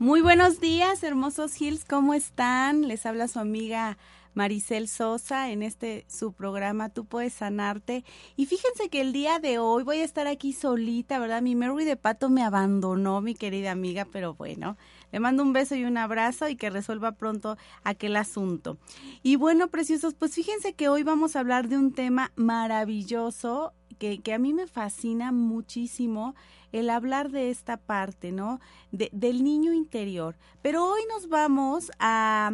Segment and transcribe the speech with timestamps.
[0.00, 2.86] Muy buenos días, hermosos Hills, ¿cómo están?
[2.86, 3.98] Les habla su amiga
[4.32, 8.04] Maricel Sosa en este su programa Tú puedes sanarte.
[8.36, 11.42] Y fíjense que el día de hoy voy a estar aquí solita, ¿verdad?
[11.42, 14.76] Mi Mary de Pato me abandonó, mi querida amiga, pero bueno,
[15.10, 18.78] le mando un beso y un abrazo y que resuelva pronto aquel asunto.
[19.24, 24.32] Y bueno, preciosos, pues fíjense que hoy vamos a hablar de un tema maravilloso que,
[24.32, 26.34] a mí me fascina muchísimo
[26.72, 28.60] el hablar de esta parte, ¿no?
[28.92, 30.36] De, del niño interior.
[30.62, 32.52] Pero hoy nos vamos a,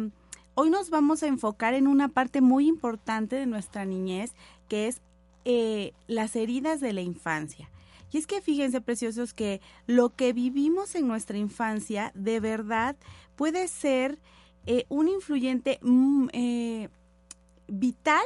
[0.55, 4.33] hoy nos vamos a enfocar en una parte muy importante de nuestra niñez,
[4.67, 5.01] que es
[5.45, 7.69] eh, las heridas de la infancia.
[8.11, 12.95] Y es que fíjense, preciosos, que lo que vivimos en nuestra infancia de verdad
[13.35, 14.19] puede ser
[14.65, 16.89] eh, un influyente mm, eh,
[17.67, 18.23] vital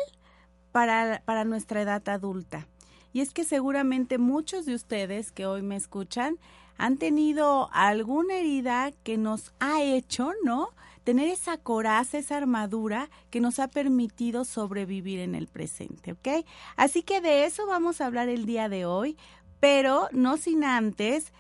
[0.72, 2.69] para, para nuestra edad adulta.
[3.14, 6.38] Y es que seguramente muchos de ustedes que hoy me escuchan
[6.78, 10.70] han tenido alguna herida que nos ha hecho, ¿no?
[11.04, 16.46] Tener esa coraza, esa armadura que nos ha permitido sobrevivir en el presente, ¿ok?
[16.78, 19.18] Así que de eso vamos a hablar el día de hoy,
[19.60, 21.34] pero no sin antes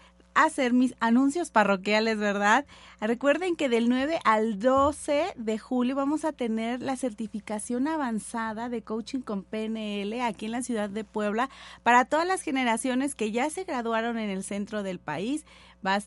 [0.43, 2.65] hacer mis anuncios parroquiales, ¿verdad?
[3.01, 8.81] Recuerden que del 9 al 12 de julio vamos a tener la certificación avanzada de
[8.81, 11.49] coaching con PNL aquí en la ciudad de Puebla
[11.83, 15.45] para todas las generaciones que ya se graduaron en el centro del país.
[15.85, 15.99] Va,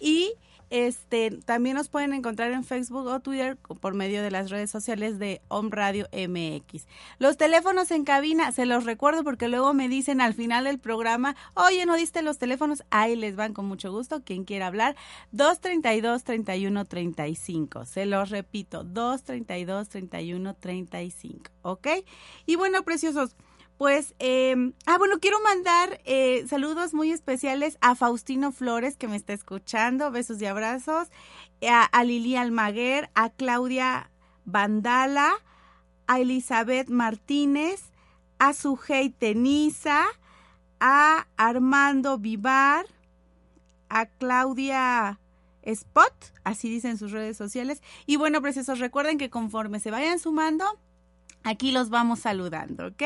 [0.00, 0.32] y
[0.70, 5.18] este, también nos pueden encontrar en Facebook o Twitter por medio de las redes sociales
[5.18, 6.86] de Home Radio MX.
[7.18, 11.34] Los teléfonos en cabina, se los recuerdo porque luego me dicen al final del programa,
[11.54, 14.94] oye, no diste los teléfonos, ahí les van con mucho gusto, quien quiera hablar,
[15.32, 17.84] 232-3135.
[17.84, 21.88] Se los repito, 232-3135, ¿ok?
[22.46, 23.36] Y bueno, preciosos.
[23.78, 29.14] Pues, eh, ah, bueno, quiero mandar eh, saludos muy especiales a Faustino Flores, que me
[29.14, 31.08] está escuchando, besos y abrazos,
[31.62, 34.10] a, a Lili Almaguer, a Claudia
[34.44, 35.32] Vandala,
[36.08, 37.92] a Elizabeth Martínez,
[38.40, 40.06] a Sujei Tenisa,
[40.80, 42.84] a Armando Vivar,
[43.88, 45.20] a Claudia
[45.62, 46.12] Spot,
[46.42, 47.80] así dicen sus redes sociales.
[48.06, 50.64] Y bueno, preciosos, recuerden que conforme se vayan sumando,
[51.44, 53.02] Aquí los vamos saludando, ¿ok?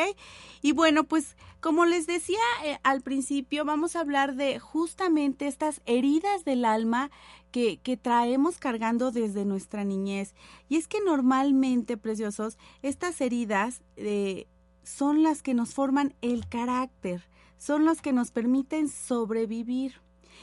[0.63, 5.81] Y bueno, pues como les decía eh, al principio, vamos a hablar de justamente estas
[5.87, 7.11] heridas del alma
[7.53, 10.35] que, que, traemos cargando desde nuestra niñez.
[10.69, 14.49] Y es que normalmente, preciosos, estas heridas eh,
[14.83, 17.29] son las que nos forman el carácter,
[17.59, 20.01] son las que nos permiten sobrevivir.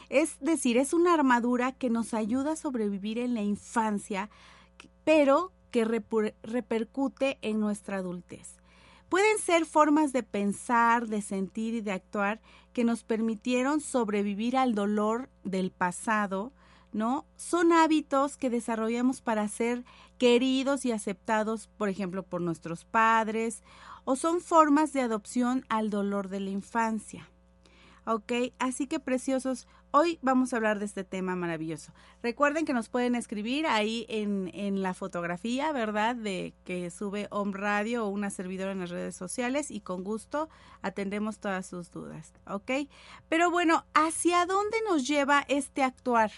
[0.09, 4.29] Es decir, es una armadura que nos ayuda a sobrevivir en la infancia,
[5.03, 8.57] pero que repercute en nuestra adultez.
[9.09, 12.39] Pueden ser formas de pensar, de sentir y de actuar
[12.73, 16.53] que nos permitieron sobrevivir al dolor del pasado,
[16.93, 17.25] ¿no?
[17.35, 19.83] Son hábitos que desarrollamos para ser
[20.19, 23.63] queridos y aceptados, por ejemplo, por nuestros padres,
[24.05, 27.29] o son formas de adopción al dolor de la infancia.
[28.05, 28.31] ¿Ok?
[28.59, 31.91] Así que preciosos, Hoy vamos a hablar de este tema maravilloso.
[32.21, 36.15] Recuerden que nos pueden escribir ahí en, en la fotografía, ¿verdad?
[36.15, 40.47] De que sube Home Radio o una servidora en las redes sociales y con gusto
[40.83, 42.69] atendemos todas sus dudas, ¿ok?
[43.29, 46.31] Pero bueno, ¿hacia dónde nos lleva este actuar?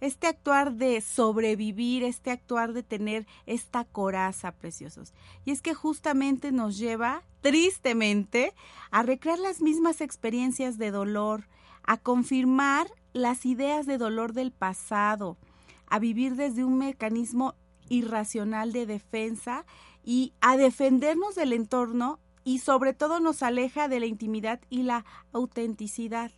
[0.00, 5.12] este actuar de sobrevivir, este actuar de tener esta coraza, preciosos.
[5.44, 8.54] Y es que justamente nos lleva, tristemente,
[8.92, 11.48] a recrear las mismas experiencias de dolor,
[11.88, 15.38] a confirmar las ideas de dolor del pasado,
[15.86, 17.54] a vivir desde un mecanismo
[17.88, 19.64] irracional de defensa
[20.04, 25.06] y a defendernos del entorno y sobre todo nos aleja de la intimidad y la
[25.32, 26.30] autenticidad.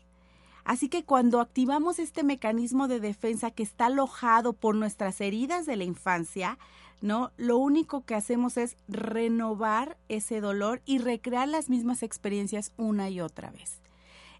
[0.63, 5.75] Así que cuando activamos este mecanismo de defensa que está alojado por nuestras heridas de
[5.75, 6.61] la infancia,
[7.01, 7.33] ¿no?
[7.37, 13.21] Lo único que hacemos es renovar ese dolor y recrear las mismas experiencias una y
[13.21, 13.81] otra vez.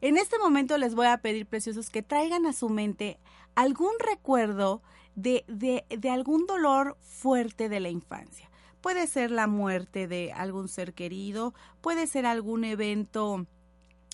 [0.01, 3.19] En este momento les voy a pedir, preciosos, que traigan a su mente
[3.55, 4.83] algún recuerdo
[5.15, 8.51] de, de, de algún dolor fuerte de la infancia.
[8.81, 11.53] Puede ser la muerte de algún ser querido,
[11.83, 13.47] puede ser algún evento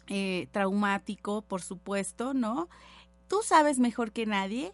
[0.09, 2.69] eh, traumático, por supuesto, ¿no?
[3.29, 4.73] Tú sabes mejor que nadie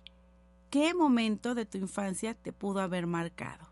[0.71, 3.71] qué momento de tu infancia te pudo haber marcado.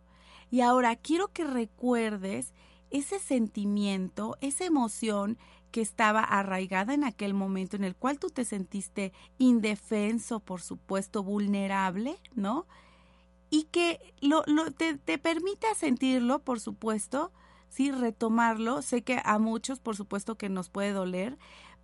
[0.50, 2.52] Y ahora quiero que recuerdes
[2.90, 5.38] ese sentimiento, esa emoción
[5.70, 11.22] que estaba arraigada en aquel momento en el cual tú te sentiste indefenso, por supuesto,
[11.22, 12.67] vulnerable, ¿no?
[13.50, 14.43] Y que lo,
[14.76, 17.32] te, te permita sentirlo, por supuesto,
[17.69, 18.82] sí, retomarlo.
[18.82, 21.38] Sé que a muchos, por supuesto, que nos puede doler,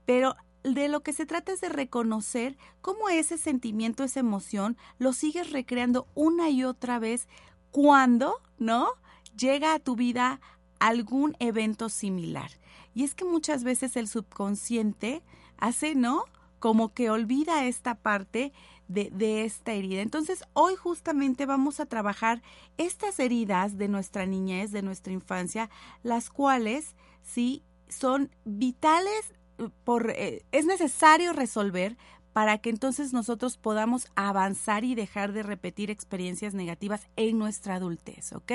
[0.05, 5.13] pero de lo que se trata es de reconocer cómo ese sentimiento, esa emoción, lo
[5.13, 7.29] sigues recreando una y otra vez
[7.71, 8.89] cuando, ¿no?
[9.37, 10.41] Llega a tu vida
[10.79, 12.51] algún evento similar.
[12.97, 15.23] Y es que muchas veces el subconsciente
[15.59, 16.25] hace, ¿no?
[16.59, 18.55] Como que olvida esta parte
[18.89, 20.01] de, esta herida.
[20.01, 22.41] Entonces, hoy justamente vamos a trabajar
[22.79, 25.69] estas heridas de nuestra niñez, de nuestra infancia,
[26.03, 31.99] las cuales, sí, son vitales, eh, por, eh, es necesario resolver
[32.33, 38.33] para que entonces nosotros podamos avanzar y dejar de repetir experiencias negativas en nuestra adultez,
[38.33, 38.53] ¿ok?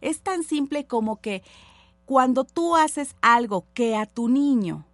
[0.00, 1.44] Es tan simple como que
[2.04, 4.86] cuando tú haces algo que a tu niño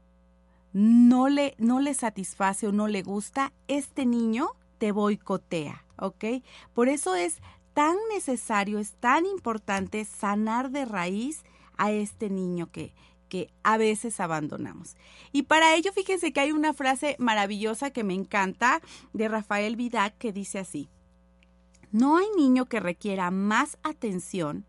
[0.73, 6.25] no le, no le satisface o no le gusta, este niño te boicotea, ¿ok?
[6.73, 7.39] Por eso es
[7.75, 11.45] tan necesario, es tan importante sanar de raíz
[11.77, 12.95] a este niño que,
[13.29, 14.97] que a veces abandonamos.
[15.33, 18.81] Y para ello, fíjense que hay una frase maravillosa que me encanta
[19.13, 20.89] de Rafael Vidac que dice así,
[21.91, 24.67] no hay niño que requiera más atención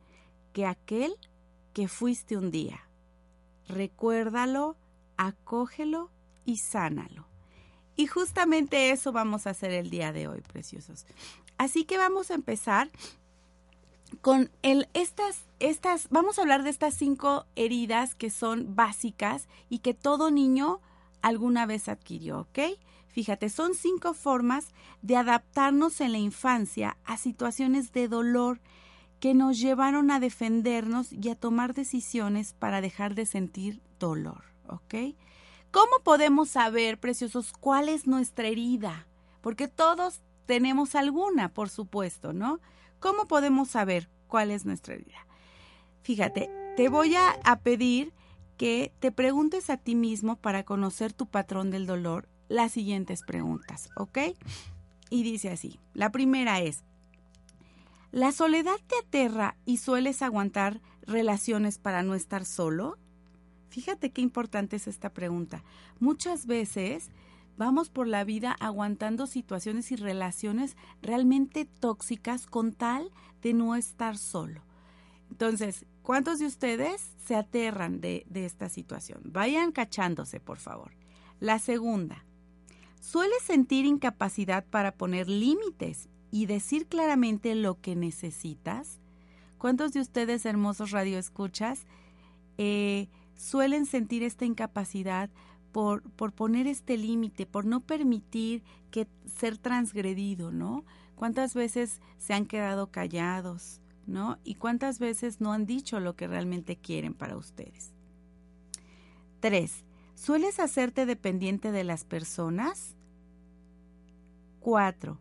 [0.53, 1.15] que aquel
[1.73, 2.87] que fuiste un día.
[3.67, 4.77] Recuérdalo,
[5.17, 6.11] acógelo
[6.45, 7.27] y sánalo.
[7.95, 11.05] Y justamente eso vamos a hacer el día de hoy, preciosos.
[11.57, 12.89] Así que vamos a empezar
[14.21, 19.79] con el, estas, estas, vamos a hablar de estas cinco heridas que son básicas y
[19.79, 20.81] que todo niño
[21.21, 22.59] alguna vez adquirió, ¿ok?
[23.07, 28.61] Fíjate, son cinco formas de adaptarnos en la infancia a situaciones de dolor
[29.21, 35.15] que nos llevaron a defendernos y a tomar decisiones para dejar de sentir dolor, ¿ok?
[35.69, 39.07] ¿Cómo podemos saber, preciosos, cuál es nuestra herida?
[39.41, 42.59] Porque todos tenemos alguna, por supuesto, ¿no?
[42.99, 45.27] ¿Cómo podemos saber cuál es nuestra herida?
[46.01, 48.13] Fíjate, te voy a, pedir
[48.57, 53.91] que te preguntes a ti mismo para conocer tu patrón del dolor las siguientes preguntas,
[53.95, 54.17] ¿ok?
[55.11, 56.83] Y dice así, la primera es,
[58.11, 62.97] ¿la soledad te aterra y sueles aguantar relaciones para no estar solo?
[63.69, 65.63] Fíjate qué importante es esta pregunta.
[65.99, 67.09] Muchas veces
[67.57, 74.17] vamos por la vida aguantando situaciones y relaciones realmente tóxicas con tal de no estar
[74.17, 74.61] solo.
[75.29, 79.21] Entonces, ¿cuántos de ustedes se aterran de, de esta situación?
[79.23, 80.91] Vayan cachándose, por favor.
[81.39, 82.25] La segunda,
[82.99, 88.99] ¿sueles sentir incapacidad para poner límites y decir claramente lo que necesitas?
[89.57, 91.85] ¿Cuántos de ustedes, hermosos radioescuchas,
[92.57, 95.29] eh, suelen sentir esta incapacidad
[95.71, 100.85] por, por poner este límite, por no permitir que ser transgredido, ¿no?
[101.15, 104.37] ¿Cuántas veces se han quedado callados, ¿no?
[104.43, 107.93] Y cuántas veces no han dicho lo que realmente quieren para ustedes.
[109.39, 109.85] Tres,
[110.15, 112.95] ¿sueles hacerte dependiente de las personas?
[114.59, 115.17] Cuatro,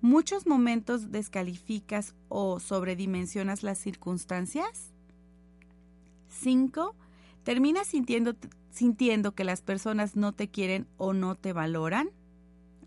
[0.00, 4.92] ¿muchos momentos descalificas o sobredimensionas las circunstancias?
[6.28, 6.94] Cinco,
[7.42, 8.34] terminas sintiendo,
[8.70, 12.10] sintiendo que las personas no te quieren o no te valoran.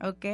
[0.02, 0.26] ¿Ok?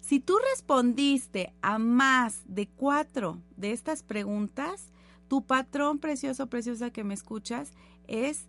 [0.00, 4.92] Si tú respondiste a más de cuatro de estas preguntas,
[5.28, 7.72] tu patrón precioso, preciosa que me escuchas,
[8.06, 8.46] es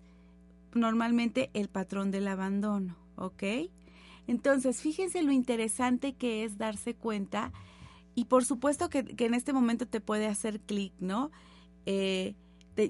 [0.74, 2.96] normalmente el patrón del abandono.
[3.16, 3.44] ¿Ok?
[4.28, 7.52] Entonces, fíjense lo interesante que es darse cuenta
[8.14, 11.32] y por supuesto que, en este momento te puede hacer clic, ¿no?
[11.86, 12.36] Eh,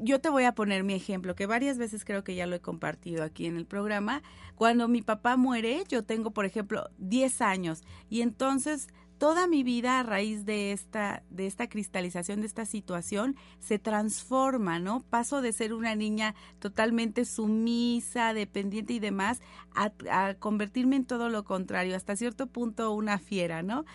[0.02, 2.60] yo te voy a poner mi ejemplo, que varias veces creo que ya lo he
[2.60, 4.22] compartido aquí en el programa.
[4.56, 8.88] Cuando mi papá muere, yo tengo, por ejemplo, 10 años y entonces
[9.18, 14.80] toda mi vida a raíz de esta, de esta cristalización, de esta situación, se transforma,
[14.80, 15.04] ¿no?
[15.04, 19.42] Paso de ser una niña totalmente sumisa, dependiente y demás,
[19.76, 23.86] a, a convertirme en todo lo contrario, hasta cierto punto una fiera, ¿no?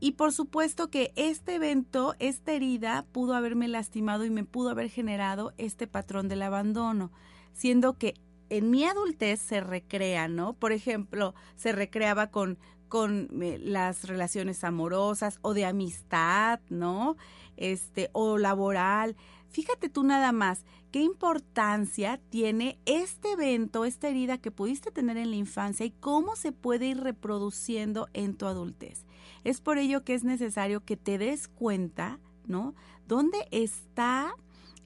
[0.00, 4.88] Y por supuesto que este evento, esta herida, pudo haberme lastimado y me pudo haber
[4.88, 7.12] generado este patrón del abandono,
[7.52, 8.14] siendo que
[8.48, 10.54] en mi adultez se recrea, ¿no?
[10.54, 12.58] Por ejemplo, se recreaba con
[12.90, 17.16] con eh, las relaciones amorosas o de amistad, ¿no?
[17.56, 19.16] Este, o laboral.
[19.48, 25.30] Fíjate tú nada más qué importancia tiene este evento, esta herida que pudiste tener en
[25.30, 29.06] la infancia y cómo se puede ir reproduciendo en tu adultez.
[29.44, 32.74] Es por ello que es necesario que te des cuenta, ¿no?
[33.06, 34.34] ¿Dónde está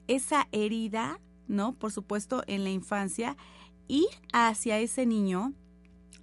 [0.07, 1.73] esa herida, ¿no?
[1.73, 3.35] Por supuesto, en la infancia,
[3.87, 5.53] ir hacia ese niño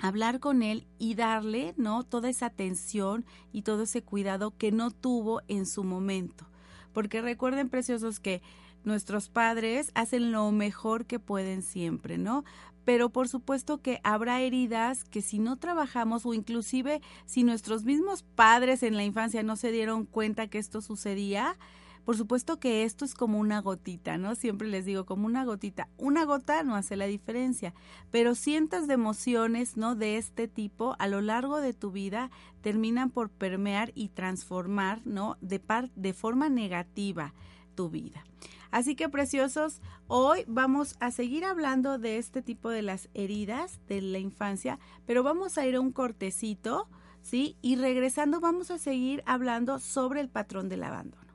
[0.03, 2.03] hablar con él y darle, ¿no?
[2.03, 6.49] Toda esa atención y todo ese cuidado que no tuvo en su momento.
[6.93, 8.43] Porque recuerden, preciosos, que
[8.83, 12.45] nuestros padres hacen lo mejor que pueden siempre, ¿no?
[12.85, 18.25] Pero por supuesto que habrá heridas que si no trabajamos o inclusive si nuestros mismos
[18.25, 21.57] padres en la infancia no se dieron cuenta que esto sucedía,
[22.05, 24.35] por supuesto que esto es como una gotita, ¿no?
[24.35, 25.89] Siempre les digo, como una gotita.
[25.99, 27.75] Una gota no hace la diferencia,
[28.11, 29.95] pero cientos de emociones, ¿no?
[29.95, 32.31] De este tipo a lo largo de tu vida
[32.61, 35.37] terminan por permear y transformar, ¿no?
[35.41, 37.35] De, par de forma negativa
[37.75, 38.25] tu vida.
[38.71, 44.01] Así que preciosos, hoy vamos a seguir hablando de este tipo de las heridas de
[44.01, 46.89] la infancia, pero vamos a ir a un cortecito,
[47.21, 47.57] ¿sí?
[47.61, 51.32] Y regresando vamos a seguir hablando sobre el patrón del abandono.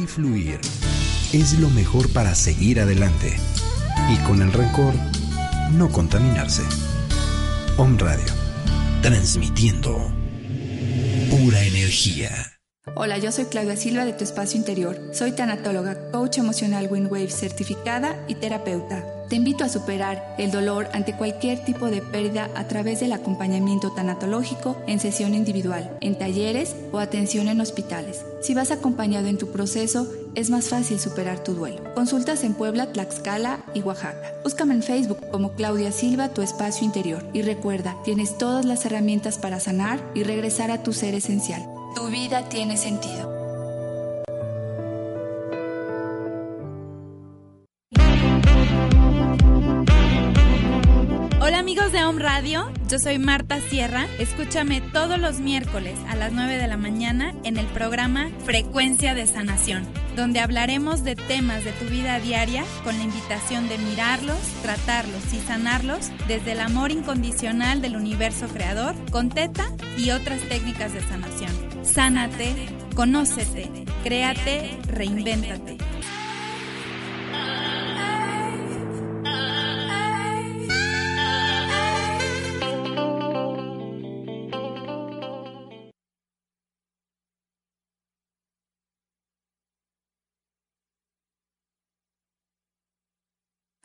[0.00, 0.60] Y fluir
[1.32, 3.36] es lo mejor para seguir adelante
[4.10, 4.94] y con el rencor
[5.72, 6.62] no contaminarse.
[7.76, 8.32] Om Radio,
[9.02, 9.96] transmitiendo
[11.30, 12.30] pura energía.
[12.96, 14.98] Hola, yo soy Claudia Silva de Tu Espacio Interior.
[15.12, 19.19] Soy tanatóloga, coach emocional Windwave certificada y terapeuta.
[19.30, 23.92] Te invito a superar el dolor ante cualquier tipo de pérdida a través del acompañamiento
[23.92, 28.24] tanatológico en sesión individual, en talleres o atención en hospitales.
[28.42, 31.94] Si vas acompañado en tu proceso, es más fácil superar tu duelo.
[31.94, 34.34] Consultas en Puebla, Tlaxcala y Oaxaca.
[34.42, 37.24] Búscame en Facebook como Claudia Silva, tu espacio interior.
[37.32, 41.64] Y recuerda, tienes todas las herramientas para sanar y regresar a tu ser esencial.
[41.94, 43.39] Tu vida tiene sentido.
[52.20, 54.06] Radio, yo soy Marta Sierra.
[54.18, 59.26] Escúchame todos los miércoles a las 9 de la mañana en el programa Frecuencia de
[59.26, 59.86] Sanación,
[60.16, 65.38] donde hablaremos de temas de tu vida diaria con la invitación de mirarlos, tratarlos y
[65.38, 71.52] sanarlos desde el amor incondicional del universo creador, con teta y otras técnicas de sanación.
[71.82, 72.54] Sánate,
[72.94, 73.70] conócete,
[74.04, 75.78] créate, reinvéntate.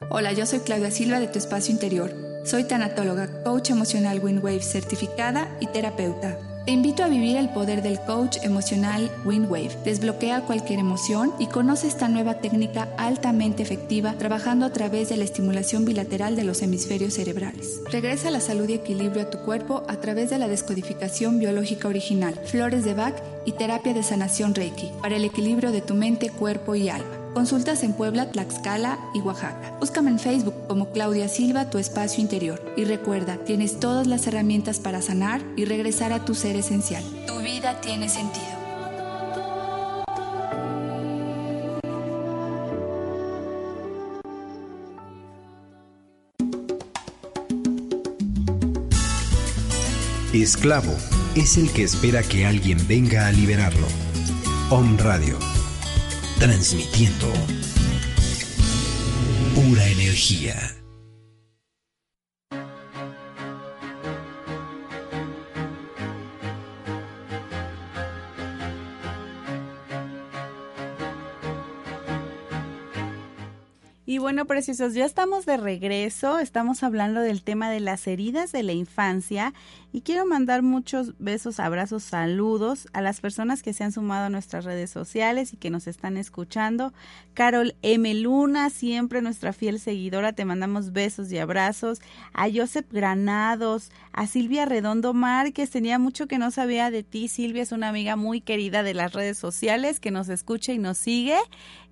[0.09, 2.13] Hola, yo soy Claudia Silva de Tu Espacio Interior.
[2.43, 6.37] Soy tanatóloga, coach emocional Windwave certificada y terapeuta.
[6.65, 9.77] Te invito a vivir el poder del coach emocional Windwave.
[9.83, 15.23] Desbloquea cualquier emoción y conoce esta nueva técnica altamente efectiva trabajando a través de la
[15.23, 17.81] estimulación bilateral de los hemisferios cerebrales.
[17.91, 22.33] Regresa la salud y equilibrio a tu cuerpo a través de la descodificación biológica original,
[22.45, 26.75] flores de Bach y terapia de sanación Reiki para el equilibrio de tu mente, cuerpo
[26.75, 27.14] y alma.
[27.35, 29.75] Consultas en Puebla, Tlaxcala y Oaxaca.
[29.81, 32.63] Búscame en Facebook como Claudia Silva, tu espacio interior.
[32.77, 37.03] Y recuerda, tienes todas las herramientas para sanar y regresar a tu ser esencial.
[37.27, 38.45] Tu vida tiene sentido.
[50.33, 50.93] Esclavo
[51.35, 53.87] es el que espera que alguien venga a liberarlo.
[54.69, 55.54] Om Radio
[56.39, 57.31] transmitiendo
[59.55, 60.74] pura energía.
[74.25, 78.73] Bueno, preciosos, ya estamos de regreso, estamos hablando del tema de las heridas de la
[78.73, 79.53] infancia
[79.93, 84.29] y quiero mandar muchos besos, abrazos, saludos a las personas que se han sumado a
[84.29, 86.91] nuestras redes sociales y que nos están escuchando.
[87.35, 88.13] Carol M.
[88.15, 92.01] Luna, siempre nuestra fiel seguidora, te mandamos besos y abrazos.
[92.33, 97.27] A Joseph Granados, a Silvia Redondo Márquez, tenía mucho que no sabía de ti.
[97.27, 100.97] Silvia es una amiga muy querida de las redes sociales que nos escucha y nos
[100.97, 101.37] sigue.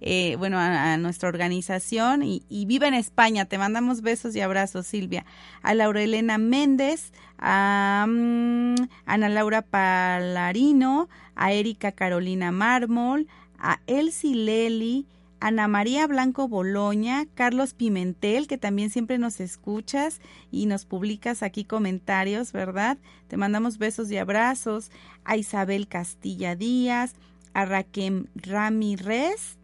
[0.05, 3.45] Eh, bueno, a, nuestra organización y, vive en España.
[3.45, 5.25] Te mandamos besos y abrazos, Silvia.
[5.61, 8.75] A Laurelena Méndez, a mm,
[9.05, 13.27] Ana Laura Palarino, a Erika Carolina Mármol,
[13.57, 15.07] a Elsie Leli,
[15.39, 21.65] Ana María Blanco Boloña, Carlos Pimentel, que también siempre nos escuchas y nos publicas aquí
[21.65, 22.97] comentarios, ¿verdad?
[23.27, 24.89] Te mandamos besos y abrazos.
[25.25, 27.15] A Isabel Castilla Díaz,
[27.53, 29.57] a Raquel Ramírez,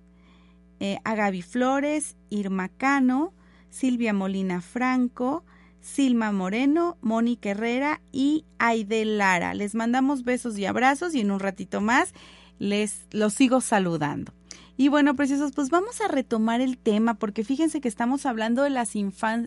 [0.79, 3.33] eh, a Gaby Flores, Irma Cano,
[3.69, 5.43] Silvia Molina Franco,
[5.81, 9.53] Silma Moreno, Mónica Herrera y Aide Lara.
[9.53, 12.13] Les mandamos besos y abrazos y en un ratito más
[12.59, 14.33] les los sigo saludando.
[14.79, 18.69] Y bueno, preciosos, pues vamos a retomar el tema porque fíjense que estamos hablando de
[18.69, 18.93] las,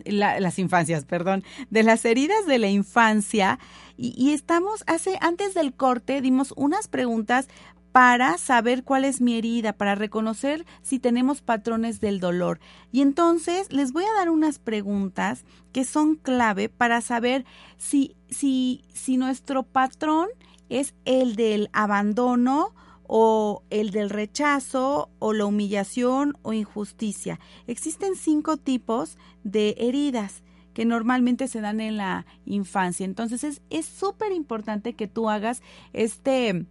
[0.05, 3.57] las infancias, perdón, de las heridas de la infancia
[3.97, 7.47] y, y, estamos hace antes del corte dimos unas preguntas
[7.93, 12.59] para saber cuál es mi herida, para reconocer si tenemos patrones del dolor.
[12.91, 17.45] Y entonces les voy a dar unas preguntas que son clave para saber
[17.77, 20.27] si, si, si nuestro patrón
[20.69, 22.73] es el del abandono
[23.03, 27.39] o el del rechazo o la humillación o injusticia.
[27.67, 30.41] Existen cinco tipos de heridas
[30.73, 33.05] que normalmente se dan en la infancia.
[33.05, 35.61] Entonces es súper importante que tú hagas
[35.93, 36.65] este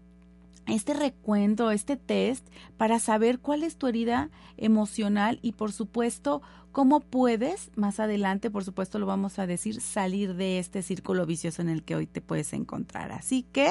[0.67, 7.01] este recuento, este test, para saber cuál es tu herida emocional y por supuesto cómo
[7.01, 11.69] puedes, más adelante por supuesto lo vamos a decir, salir de este círculo vicioso en
[11.69, 13.13] el que hoy te puedes encontrar.
[13.13, 13.71] Así que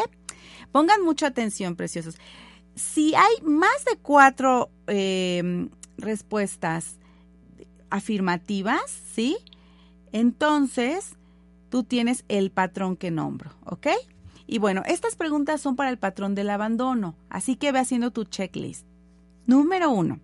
[0.71, 2.15] pongan mucha atención, preciosos.
[2.75, 6.97] Si hay más de cuatro em, respuestas
[7.89, 8.81] afirmativas,
[9.13, 9.37] ¿sí?
[10.11, 11.17] Entonces,
[11.69, 13.87] tú tienes el patrón que nombro, ¿ok?
[14.51, 18.25] Y bueno, estas preguntas son para el patrón del abandono, así que ve haciendo tu
[18.25, 18.85] checklist.
[19.45, 20.19] Número uno.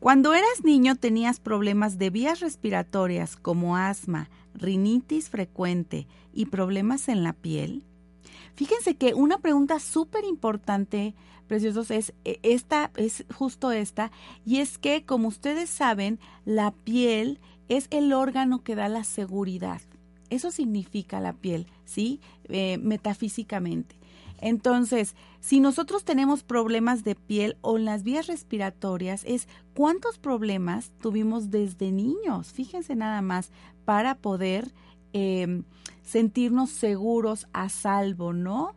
[0.00, 7.22] Cuando eras niño tenías problemas de vías respiratorias como asma, rinitis frecuente y problemas en
[7.22, 7.84] la piel.
[8.54, 11.14] Fíjense que una pregunta súper importante,
[11.46, 14.10] preciosos, es e, esta, es justo esta,
[14.46, 19.82] y es que, como ustedes saben, la piel es el órgano que da la seguridad.
[20.30, 22.20] Eso significa la piel, ¿sí?
[22.48, 23.96] Eh, metafísicamente.
[24.40, 30.92] Entonces, si nosotros tenemos problemas de piel o en las vías respiratorias, es cuántos problemas
[31.00, 33.50] tuvimos desde niños, fíjense nada más,
[33.84, 34.72] para poder
[35.12, 35.64] em,
[36.02, 38.74] sentirnos seguros, a salvo, ¿no?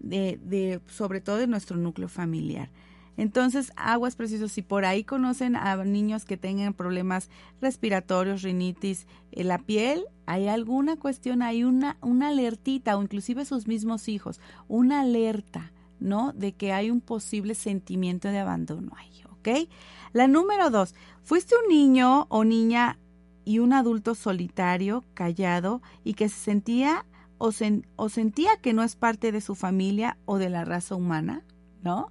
[0.00, 2.70] De, de, sobre todo de nuestro núcleo familiar.
[3.16, 9.48] Entonces, aguas precisos, si por ahí conocen a niños que tengan problemas respiratorios, rinitis, en
[9.48, 15.02] la piel, hay alguna cuestión, hay una, una alertita o inclusive sus mismos hijos, una
[15.02, 16.32] alerta, ¿no?
[16.32, 19.68] De que hay un posible sentimiento de abandono ahí, ¿ok?
[20.12, 22.98] La número dos, fuiste un niño o niña
[23.44, 27.04] y un adulto solitario, callado y que se sentía
[27.38, 27.50] o,
[27.96, 31.42] o sentía que no es parte de su familia o de la raza humana,
[31.82, 32.10] ¿no?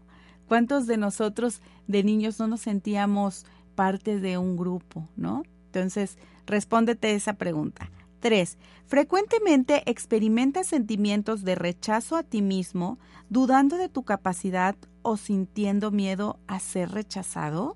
[0.54, 5.42] ¿Cuántos de nosotros de niños no nos sentíamos parte de un grupo, no?
[5.66, 7.90] Entonces, respóndete esa pregunta.
[8.20, 15.90] Tres, frecuentemente experimentas sentimientos de rechazo a ti mismo, dudando de tu capacidad o sintiendo
[15.90, 17.76] miedo a ser rechazado.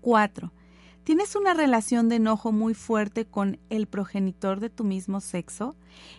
[0.00, 0.52] Cuatro,
[1.08, 5.74] ¿Tienes una relación de enojo muy fuerte con el progenitor de tu mismo sexo?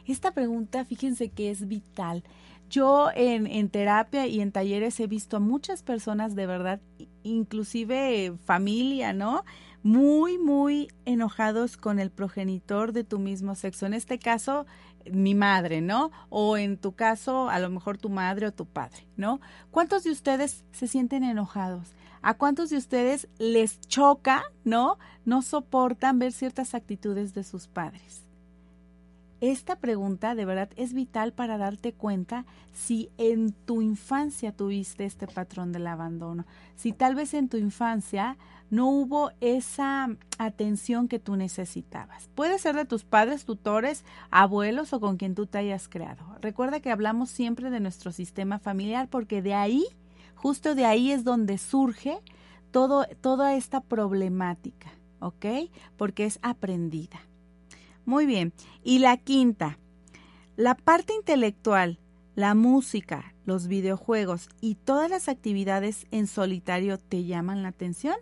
[0.07, 2.23] Esta pregunta, fíjense que es vital.
[2.69, 6.79] Yo en, en, terapia y en talleres he visto a muchas personas de verdad,
[7.23, 9.43] inclusive familia, ¿no?
[9.81, 13.85] Muy, muy enojados con el progenitor de tu mismo sexo.
[13.85, 14.67] En este caso,
[15.11, 16.11] mi madre, ¿no?
[16.29, 19.39] O en tu caso, a lo mejor tu madre o tu padre, ¿no?
[19.71, 21.95] ¿Cuántos de ustedes se sienten enojados?
[22.21, 24.97] ¿A cuántos de ustedes les choca, ¿no?
[25.25, 28.25] No soportan ver ciertas actitudes de sus padres.
[29.41, 35.27] Esta pregunta de verdad es vital para darte cuenta si en tu infancia tuviste este
[35.27, 38.37] patrón del abandono, si tal vez en tu infancia
[38.69, 42.29] no hubo esa atención que tú necesitabas.
[42.35, 46.23] Puede ser de tus padres, tutores, abuelos o con quien tú te hayas creado.
[46.41, 49.85] Recuerda que hablamos siempre de nuestro sistema familiar porque de ahí,
[50.35, 52.19] justo de ahí es donde surge
[52.71, 54.91] todo, toda esta problemática.
[55.19, 55.45] ¿ok?
[55.97, 57.19] Porque es aprendida.
[58.09, 58.53] Muy bien.
[58.83, 59.77] Y la quinta,
[60.55, 61.99] la parte intelectual,
[62.33, 68.15] la música, los videojuegos y todas las actividades en solitario te llaman la atención.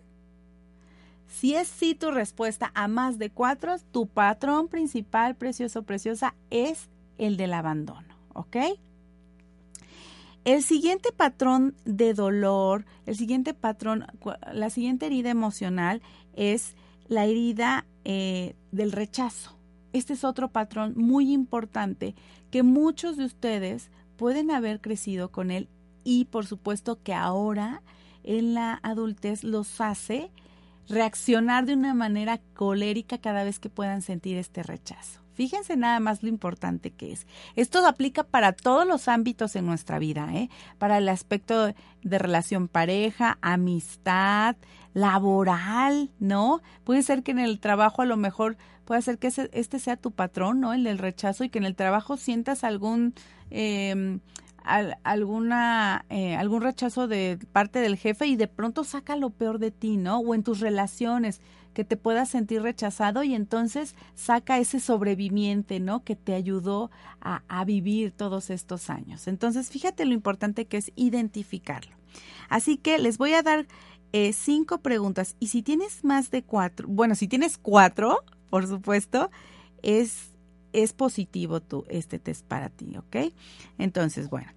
[1.26, 6.90] Si es sí tu respuesta a más de cuatro, tu patrón principal, precioso, preciosa, es
[7.16, 8.56] el del abandono, ¿ok?
[10.44, 14.04] El siguiente patrón de dolor, el siguiente patrón,
[14.52, 16.02] la siguiente herida emocional
[16.34, 16.76] es
[17.08, 19.57] la herida eh, del rechazo.
[19.92, 22.14] Este es otro patrón muy importante
[22.50, 25.68] que muchos de ustedes pueden haber crecido con él
[26.04, 27.82] y por supuesto que ahora
[28.24, 30.30] en la adultez los hace
[30.88, 35.20] reaccionar de una manera colérica cada vez que puedan sentir este rechazo.
[35.38, 37.24] Fíjense nada más lo importante que es.
[37.54, 40.50] Esto aplica para todos los ámbitos en nuestra vida, ¿eh?
[40.78, 41.72] para el aspecto
[42.02, 44.56] de relación pareja, amistad,
[44.94, 46.60] laboral, ¿no?
[46.82, 50.10] Puede ser que en el trabajo a lo mejor puede ser que este sea tu
[50.10, 50.74] patrón, ¿no?
[50.74, 53.14] El del rechazo y que en el trabajo sientas algún...
[53.52, 54.18] Eh,
[55.02, 59.70] alguna eh, algún rechazo de parte del jefe y de pronto saca lo peor de
[59.70, 60.18] ti, ¿no?
[60.18, 61.40] O en tus relaciones
[61.78, 66.02] que te puedas sentir rechazado y entonces saca ese sobreviviente, ¿no?
[66.02, 69.28] Que te ayudó a, a vivir todos estos años.
[69.28, 71.94] Entonces, fíjate lo importante que es identificarlo.
[72.48, 73.68] Así que les voy a dar
[74.12, 79.30] eh, cinco preguntas y si tienes más de cuatro, bueno, si tienes cuatro, por supuesto,
[79.80, 80.32] es
[80.72, 83.32] es positivo tu, este test para ti, ¿ok?
[83.78, 84.50] Entonces, bueno,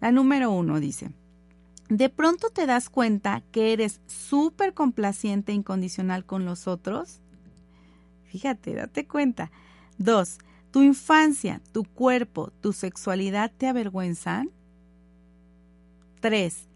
[0.00, 1.10] la número uno dice,
[1.96, 7.20] de pronto te das cuenta que eres súper complaciente e incondicional con los otros.
[8.24, 9.50] Fíjate, date cuenta.
[9.98, 10.38] Dos,
[10.70, 14.50] tu infancia, tu cuerpo, tu sexualidad te avergüenzan.
[16.20, 16.66] Tres,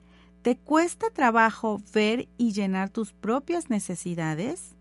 [0.43, 4.75] ¿te cuesta trabajo ver y llenar tus propias necesidades?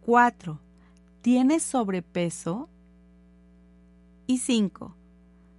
[0.00, 0.58] Cuatro,
[1.22, 2.68] ¿tienes sobrepeso?
[4.26, 4.96] Y cinco,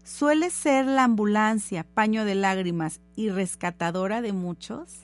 [0.06, 5.02] suele ser la ambulancia, paño de lágrimas y rescatadora de muchos?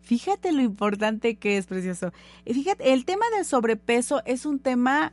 [0.00, 2.12] Fíjate lo importante que es, precioso.
[2.46, 5.12] Fíjate, el tema del sobrepeso es un tema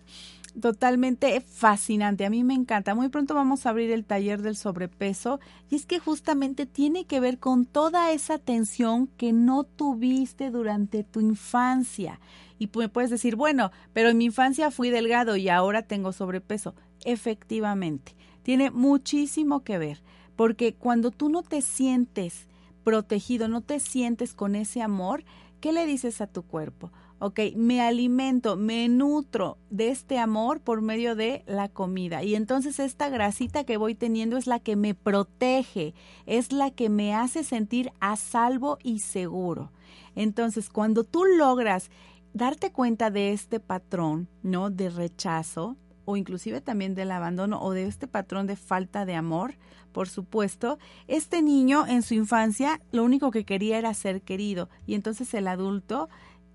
[0.59, 2.25] totalmente fascinante.
[2.25, 2.95] A mí me encanta.
[2.95, 7.19] Muy pronto vamos a abrir el taller del sobrepeso y es que justamente tiene que
[7.19, 12.19] ver con toda esa tensión que no tuviste durante tu infancia.
[12.57, 16.75] Y puedes decir, bueno, pero en mi infancia fui delgado y ahora tengo sobrepeso.
[17.05, 18.15] Efectivamente
[18.49, 20.01] tiene muchísimo que ver,
[20.35, 22.47] porque cuando tú no te sientes
[22.83, 25.23] protegido, no te sientes con ese amor,
[25.59, 26.91] ¿qué le dices a tu cuerpo?
[27.19, 32.23] Ok, me alimento, me nutro de este amor por medio de la comida.
[32.23, 35.93] Y entonces esta grasita que voy teniendo es la que me protege,
[36.25, 39.71] es la que me hace sentir a salvo y seguro.
[40.15, 41.91] Entonces, cuando tú logras
[42.33, 44.71] darte cuenta de este patrón, ¿no?
[44.71, 45.77] De rechazo,
[46.09, 49.53] o inclusive también del abandono o de este patrón de falta de amor,
[49.91, 54.95] por supuesto, este niño en su infancia lo único que quería era ser querido y
[54.95, 56.09] entonces el adulto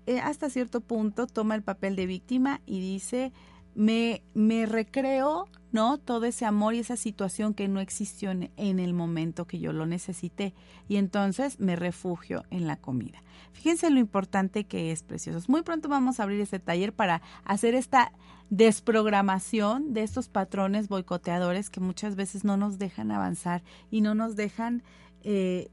[0.07, 3.31] eh, hasta cierto punto toma el papel de víctima y dice,
[3.75, 5.97] me, me recreo, ¿no?
[5.97, 9.85] Todo ese amor y esa situación que no existió en, el momento que yo lo
[9.85, 10.53] necesité.
[10.87, 13.21] Y entonces me refugio en la comida.
[13.51, 15.49] Fíjense lo importante que es, preciosos.
[15.49, 18.13] Muy pronto vamos a abrir este taller para hacer esta
[18.49, 23.61] desprogramación de estos patrones boicoteadores que muchas veces no nos dejan avanzar
[23.91, 24.81] y no nos dejan
[25.23, 25.67] eh,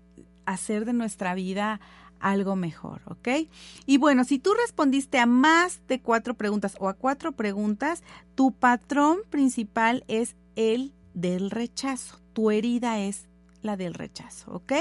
[0.46, 1.80] hacer de nuestra vida
[2.22, 3.48] algo mejor, ¿ok?
[3.84, 8.02] Y bueno, si tú respondiste a más de cuatro preguntas o a cuatro preguntas,
[8.34, 12.18] tu patrón principal es el del rechazo.
[12.32, 13.28] Tu herida es
[13.60, 14.72] la del rechazo, ¿ok?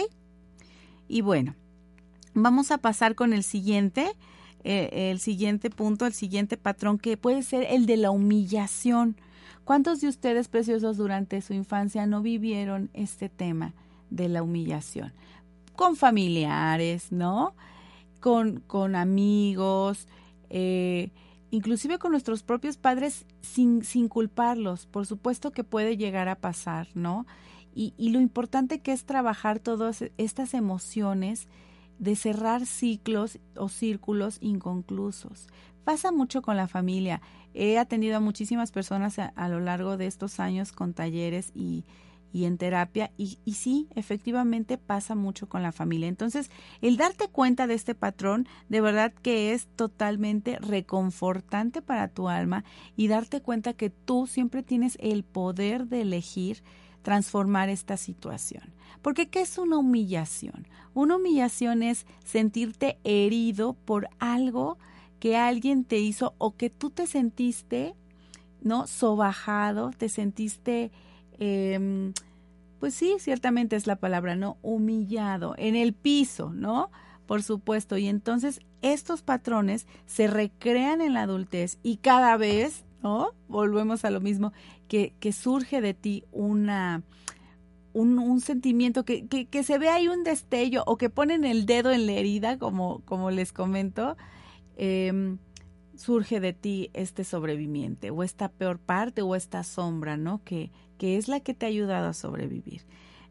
[1.08, 1.56] Y bueno,
[2.34, 4.12] vamos a pasar con el siguiente,
[4.63, 9.17] eh, el siguiente punto, el siguiente patrón que puede ser el de la humillación.
[9.63, 13.73] ¿Cuántos de ustedes, preciosos, durante su infancia no vivieron este tema
[14.10, 15.13] de la humillación?
[15.81, 17.55] Con familiares, ¿no?
[18.19, 20.07] Con, con amigos,
[20.51, 21.09] eh,
[21.49, 24.85] inclusive con nuestros propios padres sin, sin culparlos.
[24.85, 27.25] Por supuesto que puede llegar a pasar, ¿no?
[27.73, 31.47] Y, y lo importante que es trabajar todas estas emociones
[31.97, 35.47] de cerrar ciclos o círculos inconclusos.
[35.83, 37.23] Pasa mucho con la familia.
[37.55, 41.85] He atendido a muchísimas personas a lo largo de estos años con talleres y,
[42.33, 46.07] y en terapia y, sí, efectivamente pasa mucho con la familia.
[46.07, 46.49] Entonces,
[46.81, 52.63] el darte cuenta de este patrón, de verdad que es totalmente reconfortante para tu alma
[52.95, 56.63] y darte cuenta que tú siempre tienes el poder de elegir
[57.01, 58.73] transformar esta situación.
[59.01, 60.67] Porque ¿qué es una humillación?
[60.93, 64.77] Una humillación es sentirte herido por algo
[65.19, 67.95] que alguien te hizo o que tú te sentiste,
[68.61, 68.87] ¿no?
[68.87, 70.91] Sobajado, te sentiste,
[71.41, 72.13] em,
[72.80, 74.58] pues sí, ciertamente es la palabra, ¿no?
[74.62, 76.91] Humillado, en el piso, ¿no?
[77.25, 77.97] Por supuesto.
[77.97, 83.32] Y entonces estos patrones se recrean en la adultez y cada vez, ¿no?
[83.47, 84.54] Volvemos a lo mismo,
[84.88, 87.04] que, surge de ti una,
[87.93, 92.06] un, sentimiento, que, que, se ve ahí un destello o que ponen el dedo en
[92.06, 94.15] la herida, como, como les comento,
[94.75, 95.38] em,
[95.95, 100.43] surge de ti este sobreviviente o esta peor parte o esta sombra, ¿no?
[100.43, 102.83] Que, que es la que te ha ayudado a sobrevivir.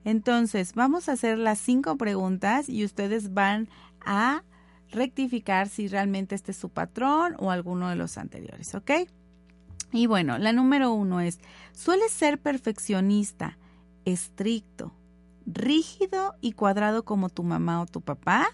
[0.04, 3.68] Entonces, vamos a hacer las cinco preguntas y ustedes van
[4.04, 4.42] a
[4.90, 8.90] rectificar si realmente este es su patrón o alguno de los anteriores, ¿ok?
[9.92, 11.38] Y bueno, la número uno es,
[11.70, 13.56] ¿sueles ser perfeccionista?
[14.04, 14.92] estricto,
[15.46, 18.48] rígido y cuadrado como tu mamá o tu papá?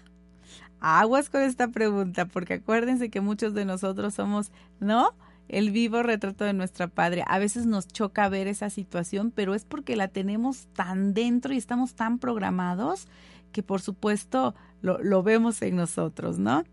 [0.79, 5.15] Aguas con esta pregunta, porque acuérdense que muchos de nosotros somos, ¿no?
[5.47, 7.23] El vivo retrato de nuestra padre.
[7.27, 11.57] A veces nos choca ver esa situación, pero es porque la tenemos tan dentro y
[11.57, 13.07] estamos tan programados
[13.51, 16.63] que por supuesto lo, vemos en nosotros, ¿no?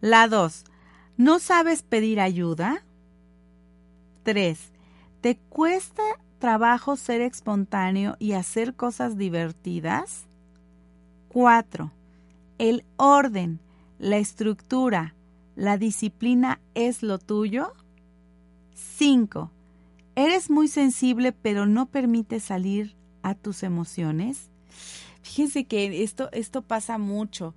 [0.00, 0.64] La dos,
[1.16, 2.84] ¿no sabes pedir ayuda?
[4.22, 4.72] Tres,
[5.20, 6.02] ¿te cuesta
[6.38, 10.26] trabajo ser espontáneo y hacer cosas divertidas.
[11.28, 11.92] 4.
[12.58, 13.60] El orden,
[13.98, 15.14] la estructura,
[15.56, 17.72] la disciplina es lo tuyo.
[18.78, 19.50] 5.
[20.14, 24.50] Eres muy sensible pero no permite salir a tus emociones.
[25.22, 27.54] Fíjense que esto, esto pasa mucho.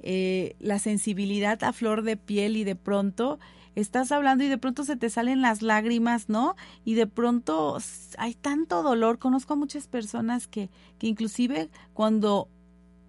[0.00, 3.38] Eh, la sensibilidad a flor de piel y de pronto
[3.74, 6.56] estás hablando y de pronto se te salen las lágrimas, ¿no?
[6.84, 7.78] Y de pronto
[8.18, 9.18] hay tanto dolor.
[9.18, 12.48] Conozco a muchas personas que, que inclusive cuando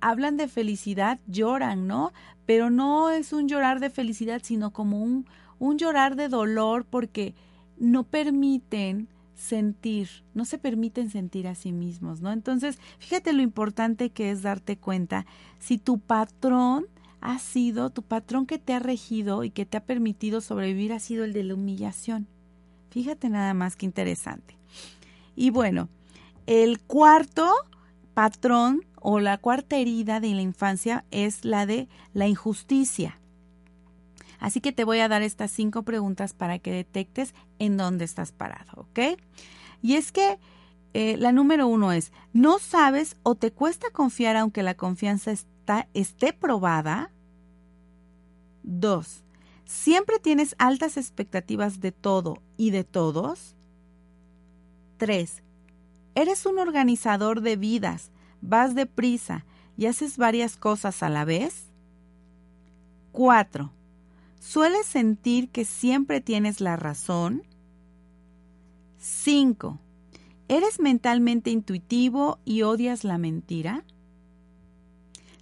[0.01, 2.13] hablan de felicidad lloran, ¿no?
[2.45, 5.27] Pero no es un llorar de felicidad, sino como un,
[5.59, 7.33] un llorar de dolor porque
[7.77, 12.31] no permiten sentir, no se permiten sentir a sí mismos, ¿no?
[12.31, 15.25] Entonces, fíjate lo importante que es darte cuenta
[15.59, 16.87] si tu patrón
[17.21, 20.99] ha sido, tu patrón que te ha regido y que te ha permitido sobrevivir ha
[20.99, 22.27] sido el de la humillación.
[22.91, 24.57] Fíjate nada más que interesante.
[25.35, 25.89] Y bueno,
[26.45, 27.51] el cuarto
[28.13, 33.19] patrón o la cuarta herida de la infancia es la de la injusticia.
[34.39, 38.31] Así que te voy a dar estas cinco preguntas para que detectes en dónde estás
[38.31, 39.19] parado, ¿ok?
[39.81, 40.39] Y es que
[40.93, 45.89] eh, la número uno es, no sabes o te cuesta confiar aunque la confianza está,
[45.93, 47.11] esté probada.
[48.63, 49.25] Dos,
[49.65, 53.55] siempre tienes altas expectativas de todo y de todos.
[54.97, 55.43] Tres,
[56.15, 59.45] eres un organizador de vidas, vas deprisa
[59.77, 61.65] y haces varias cosas a la vez.
[63.11, 63.74] Cuatro,
[64.47, 67.41] ¿Sueles sentir que siempre tienes la razón?
[68.99, 69.79] 5.
[70.47, 73.83] ¿Eres mentalmente intuitivo y odias la mentira?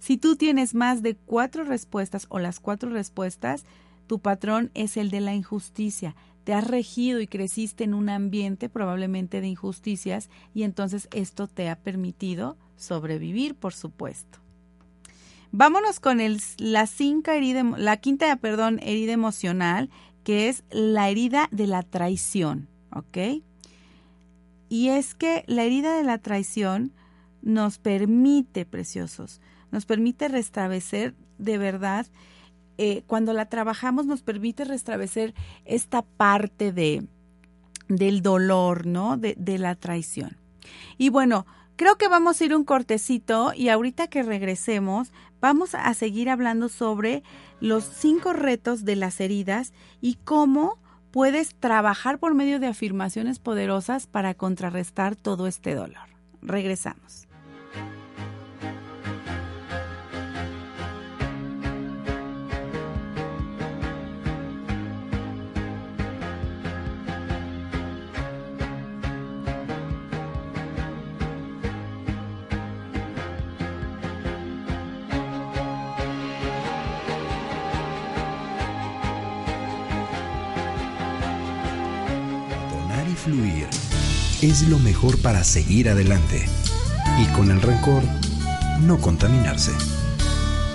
[0.00, 3.66] Si tú tienes más de cuatro respuestas o las cuatro respuestas,
[4.06, 6.16] tu patrón es el de la injusticia.
[6.44, 11.68] Te has regido y creciste en un ambiente probablemente de injusticias y entonces esto te
[11.68, 14.43] ha permitido sobrevivir, por supuesto.
[15.56, 16.88] Vámonos con la,
[17.36, 19.88] herida, la quinta herida emocional,
[20.24, 23.40] que es la herida de la traición, ¿ok?
[24.68, 26.92] Y es que la herida de la traición
[27.40, 29.40] nos permite, preciosos,
[29.70, 32.08] nos permite restablecer de verdad,
[32.76, 35.34] eh, cuando la trabajamos nos permite restablecer
[35.66, 37.06] esta parte de,
[37.86, 39.18] del dolor, ¿no?
[39.18, 40.36] De la traición.
[40.98, 45.92] Y bueno, Creo que vamos a ir un cortecito y ahorita que regresemos vamos a
[45.94, 47.24] seguir hablando sobre
[47.60, 50.78] los cinco retos de las heridas y cómo
[51.10, 56.08] puedes trabajar por medio de afirmaciones poderosas para contrarrestar todo este dolor.
[56.42, 57.23] Regresamos.
[83.24, 83.66] Fluir
[84.42, 86.44] es lo mejor para seguir adelante
[87.18, 88.02] y con el rencor
[88.82, 89.72] no contaminarse.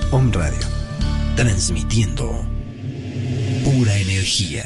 [0.10, 0.58] Om Radio,
[1.36, 2.44] transmitiendo
[3.64, 4.66] pura energía.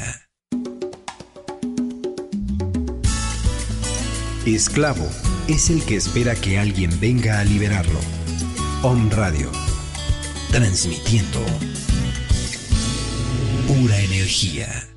[4.46, 5.06] Esclavo
[5.48, 8.00] es el que espera que alguien venga a liberarlo.
[8.82, 9.50] Om Radio,
[10.50, 11.40] transmitiendo
[13.66, 14.93] pura energía.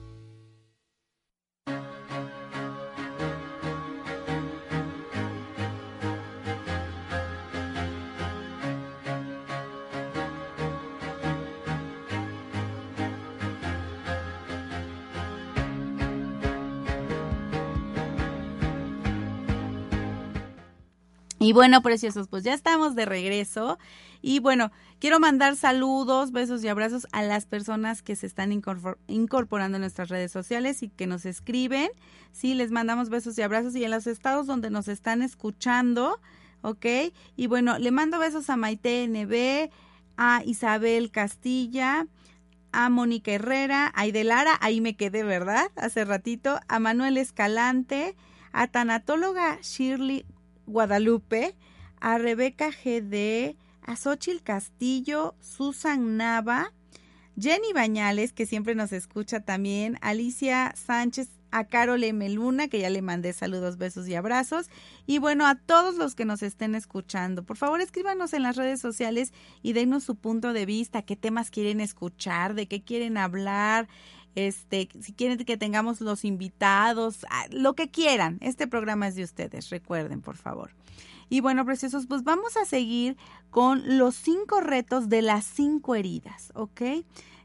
[21.48, 23.80] Y bueno, preciosos, pues ya estamos de regreso.
[24.22, 29.78] Y bueno, quiero mandar saludos, besos y abrazos a las personas que se están incorporando
[29.78, 31.88] en nuestras redes sociales y que nos escriben.
[32.34, 36.20] Sí, les mandamos besos y abrazos y en los estados donde nos están escuchando,
[36.64, 36.86] ¿ok?
[37.38, 39.72] Y bueno, le mando besos a Maite NB,
[40.18, 42.08] a Isabel Castilla,
[42.74, 45.72] a Mónica Herrera, a Idelara, ahí me quedé, ¿verdad?
[45.78, 48.18] Hace ratito, a Manuel Escalante,
[48.52, 50.26] a tanatóloga Shirley
[50.68, 51.56] Guadalupe,
[52.00, 56.74] a Rebeca GD, a Xochil Castillo, Susan Nava,
[57.40, 62.30] Jenny Bañales, que siempre nos escucha también, Alicia Sánchez, a Carol M.
[62.30, 64.70] Luna, que ya le mandé saludos, besos y abrazos,
[65.06, 67.44] y bueno, a todos los que nos estén escuchando.
[67.44, 71.50] Por favor, escríbanos en las redes sociales y denos su punto de vista, qué temas
[71.50, 73.88] quieren escuchar, de qué quieren hablar,
[74.38, 78.38] este, si quieren que tengamos los invitados, ah, lo que quieran.
[78.40, 80.70] Este programa es de ustedes, recuerden, por favor.
[81.28, 83.18] Y bueno, preciosos, pues vamos a seguir
[83.50, 86.82] con los cinco retos de las cinco heridas, ¿ok?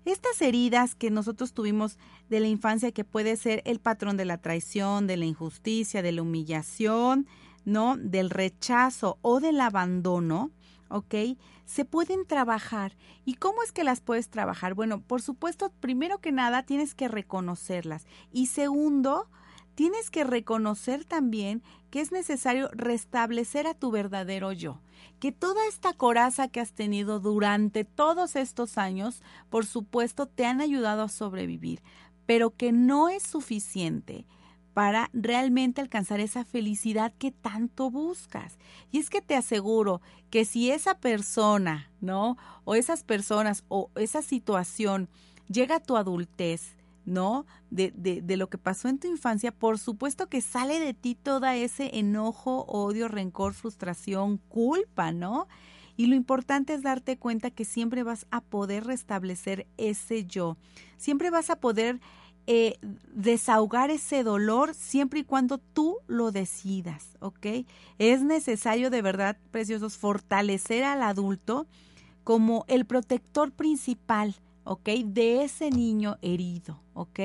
[0.04, 1.96] Estas heridas que nosotros tuvimos
[2.28, 6.12] de la infancia, que puede ser el patrón de la traición, de la injusticia, de
[6.12, 7.26] la humillación,
[7.64, 7.96] ¿no?
[7.96, 10.50] Del rechazo o del abandono,
[10.92, 11.38] ¿ok?
[11.64, 12.96] Se pueden trabajar.
[13.24, 14.74] ¿Y cómo es que las puedes trabajar?
[14.74, 18.06] Bueno, por supuesto, primero que nada, tienes que reconocerlas.
[18.30, 19.28] Y segundo,
[19.74, 24.80] tienes que reconocer también que es necesario restablecer a tu verdadero yo,
[25.18, 30.60] que toda esta coraza que has tenido durante todos estos años, por supuesto, te han
[30.60, 31.82] ayudado a sobrevivir,
[32.26, 34.26] pero que no es suficiente
[34.74, 38.58] para realmente alcanzar esa felicidad que tanto buscas.
[38.90, 42.38] Y es que te aseguro que si esa persona, ¿no?
[42.64, 45.08] O esas personas o esa situación
[45.48, 47.46] llega a tu adultez, ¿no?
[47.70, 51.46] De, de, lo que pasó en tu infancia, por supuesto que sale de ti todo
[51.46, 55.48] ese enojo, odio, rencor, frustración, culpa, ¿no?
[55.96, 60.56] Y lo importante es darte cuenta que siempre vas a poder restablecer ese yo,
[60.96, 62.00] siempre vas a poder
[62.46, 62.78] eh,
[63.14, 67.46] desahogar ese dolor siempre y cuando tú lo decidas, ¿ok?
[67.98, 71.66] Es necesario de verdad, preciosos, fortalecer al adulto
[72.24, 74.88] como el protector principal ¿ok?
[75.04, 77.20] De ese niño herido, ¿ok?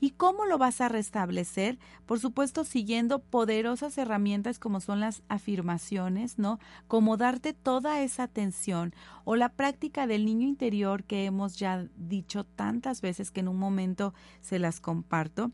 [0.00, 1.78] ¿Y cómo lo vas a restablecer?
[2.06, 6.58] Por supuesto, siguiendo poderosas herramientas como son las afirmaciones, ¿no?
[6.88, 12.44] Como darte toda esa atención o la práctica del niño interior que hemos ya dicho
[12.44, 15.50] tantas veces que en un momento se las comparto.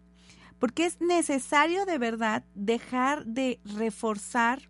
[0.58, 4.68] Porque es necesario de verdad dejar de reforzar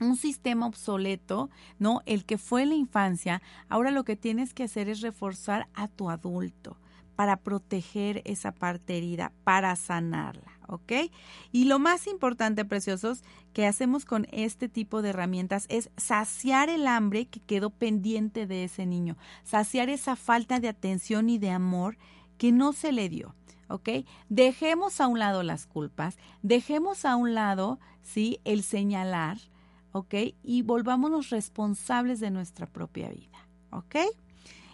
[0.00, 2.02] un sistema obsoleto, ¿no?
[2.06, 6.10] El que fue la infancia, ahora lo que tienes que hacer es reforzar a tu
[6.10, 6.78] adulto
[7.16, 10.92] para proteger esa parte herida, para sanarla, ¿ok?
[11.50, 16.86] Y lo más importante, preciosos, que hacemos con este tipo de herramientas es saciar el
[16.86, 21.98] hambre que quedó pendiente de ese niño, saciar esa falta de atención y de amor
[22.36, 23.34] que no se le dio.
[23.68, 23.88] ¿ok?
[24.28, 28.40] Dejemos a un lado las culpas, dejemos a un lado, ¿sí?
[28.44, 29.38] El señalar,
[29.98, 30.14] ¿ok?
[30.42, 33.96] Y volvámonos responsables de nuestra propia vida, ¿ok?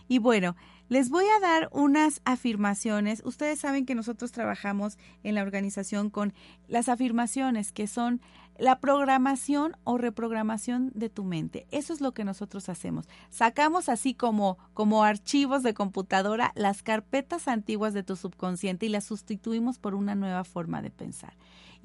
[0.07, 0.55] Y bueno,
[0.89, 3.23] les voy a dar unas afirmaciones.
[3.25, 6.35] Ustedes saben que nosotros trabajamos en la organización con
[6.69, 8.21] las afirmaciones, que son
[8.59, 11.67] la programación o reprogramación de tu mente.
[11.71, 13.09] Eso es lo que nosotros hacemos.
[13.31, 19.05] Sacamos así como, como archivos de computadora las carpetas antiguas de tu subconsciente y las
[19.05, 21.35] sustituimos por una nueva forma de pensar.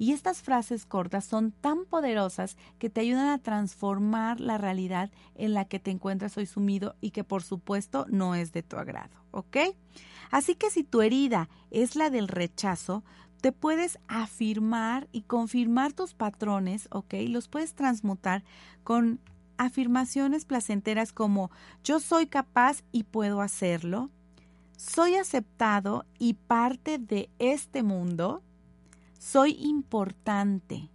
[0.00, 5.52] Y estas frases cortas son tan poderosas que te ayudan a transformar la realidad en
[5.52, 9.14] la que te encuentras hoy sumido y que por supuesto no es de tu agrado,
[9.30, 9.58] ¿ok?
[10.30, 13.04] Así que si tu herida es la del rechazo,
[13.42, 17.12] te puedes afirmar y confirmar tus patrones, ¿ok?
[17.28, 18.42] Los puedes transmutar
[18.82, 19.20] con
[19.58, 21.50] afirmaciones placenteras como
[21.84, 24.08] yo soy capaz y puedo hacerlo,
[24.78, 28.42] soy aceptado y parte de este mundo,
[29.20, 30.88] soy importante.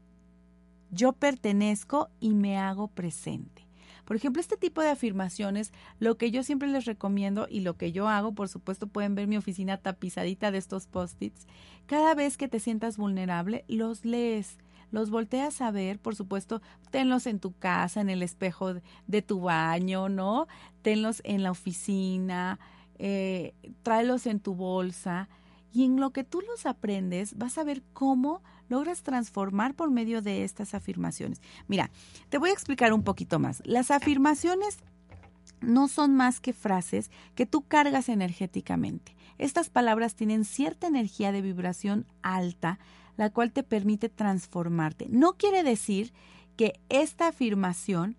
[0.90, 3.68] Yo pertenezco y me hago presente.
[4.04, 7.92] Por ejemplo, este tipo de afirmaciones, lo que yo siempre les recomiendo y lo que
[7.92, 11.46] yo hago, por supuesto pueden ver mi oficina tapizadita de estos post-its,
[11.86, 14.58] cada vez que te sientas vulnerable, los lees,
[14.90, 18.74] los volteas a ver, por supuesto, tenlos en tu casa, en el espejo
[19.06, 20.48] de tu baño, ¿no?
[20.82, 22.60] Tenlos en la oficina,
[22.98, 23.54] eh,
[23.84, 25.30] tráelos en tu bolsa
[25.76, 30.22] y en lo que tú los aprendes vas a ver cómo logras transformar por medio
[30.22, 31.42] de estas afirmaciones.
[31.68, 31.92] Mira,
[32.30, 33.62] te voy a explicar un poquito más.
[33.66, 34.78] Las afirmaciones
[35.60, 39.18] no son más que frases que tú cargas energéticamente.
[39.38, 42.80] Estas palabras tienen cierta energía de vibración alta,
[43.18, 45.08] la cual te permite transformarte.
[45.10, 46.14] No quiere decir
[46.56, 48.16] que esta afirmación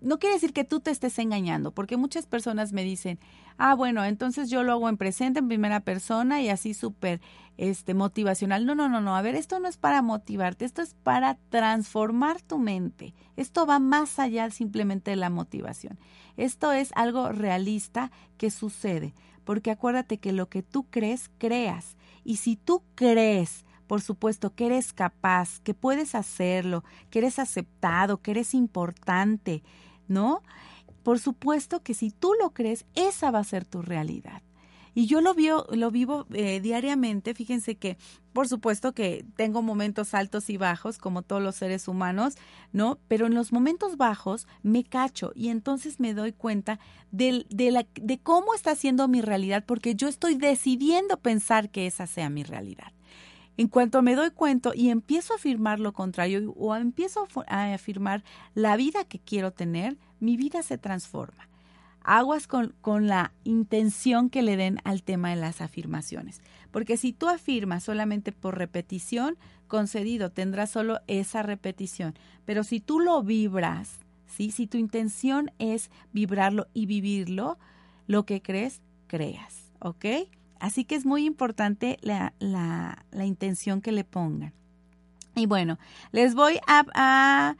[0.00, 3.18] No quiere decir que tú te estés engañando, porque muchas personas me dicen,
[3.56, 7.20] ah, bueno, entonces yo lo hago en presente, en primera persona y así súper
[7.56, 8.64] este, motivacional.
[8.66, 12.40] No, no, no, no, a ver, esto no es para motivarte, esto es para transformar
[12.42, 13.14] tu mente.
[13.36, 15.98] Esto va más allá simplemente de la motivación.
[16.36, 19.14] Esto es algo realista que sucede,
[19.44, 21.96] porque acuérdate que lo que tú crees, creas.
[22.24, 28.22] Y si tú crees, por supuesto, que eres capaz, que puedes hacerlo, que eres aceptado,
[28.22, 29.62] que eres importante,
[30.08, 30.40] ¿no?
[31.02, 34.40] Por supuesto que si tú lo crees, esa va a ser tu realidad.
[34.94, 35.34] Y yo lo,
[35.70, 37.34] lo vivo eh, diariamente.
[37.34, 37.98] Fíjense que,
[38.32, 42.38] por supuesto que tengo momentos altos y bajos, como todos los seres humanos,
[42.72, 42.98] ¿no?
[43.08, 46.80] Pero en los momentos bajos me cacho y entonces me doy cuenta
[47.10, 52.30] de, de cómo está siendo mi realidad, porque yo estoy decidiendo pensar que esa sea
[52.30, 52.94] mi realidad.
[53.56, 58.24] En cuanto me doy cuenta y empiezo a afirmar lo contrario o empiezo a afirmar
[58.54, 61.48] la vida que quiero tener, mi vida se transforma.
[62.04, 62.74] Aguas con,
[63.06, 66.40] la intención que le den al tema de las afirmaciones.
[66.72, 69.36] Porque si tú afirmas solamente por repetición,
[69.68, 72.14] concedido, tendrás solo esa repetición.
[72.44, 74.50] Pero si tú lo vibras, ¿sí?
[74.50, 77.58] si tu intención es vibrarlo y vivirlo,
[78.06, 79.70] lo que crees, creas.
[79.78, 80.06] ¿Ok?
[80.62, 82.32] Así que es muy importante la,
[83.20, 84.52] intención que le pongan.
[85.34, 85.76] Y bueno,
[86.12, 87.56] les voy a,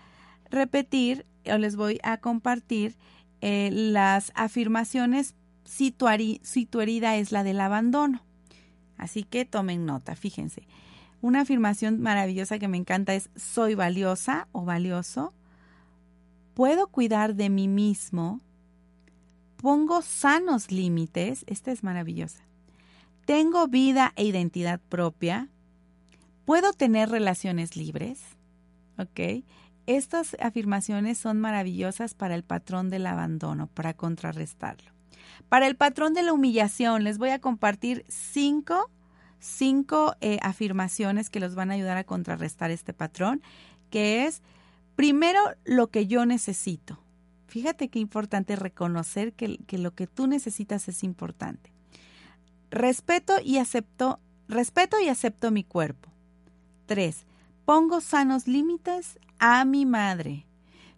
[0.51, 2.97] repetir o les voy a compartir
[3.41, 5.35] eh, las afirmaciones
[5.65, 6.07] si tu,
[6.43, 8.23] si tu herida es la del abandono.
[8.99, 10.69] Así que tomen nota, fíjense.
[11.21, 15.35] Una afirmación maravillosa que me encanta es soy valiosa o valioso.
[16.55, 18.41] Puedo cuidar de mí mismo.
[19.57, 21.45] Pongo sanos límites.
[21.49, 22.45] Esta es maravillosa
[23.25, 25.49] tengo vida e identidad propia,
[26.45, 28.21] puedo tener relaciones libres,
[28.99, 29.45] ¿ok?
[29.87, 34.93] Estas afirmaciones son maravillosas para el patrón del abandono, para contrarrestarlo.
[35.49, 38.91] Para el patrón de la humillación, les voy a compartir cinco,
[39.39, 43.43] cinco eh, afirmaciones que los van a ayudar a contrarrestar este patrón,
[43.91, 44.43] que es,
[44.95, 46.99] primero, lo que yo necesito.
[47.49, 51.72] Fíjate qué importante reconocer que, que lo que tú necesitas es importante.
[52.73, 54.19] Respeto y acepto,
[54.49, 56.09] respeto y acepto mi cuerpo.
[56.87, 57.27] 3.
[57.67, 60.47] Pongo sanos límites a mi madre.